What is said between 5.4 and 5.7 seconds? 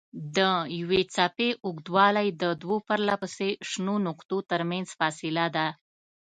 ده.